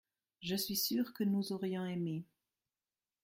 [0.41, 2.25] Je suis sûr que nous aurions aimé.